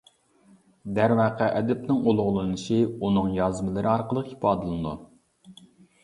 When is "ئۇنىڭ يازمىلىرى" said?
2.85-3.91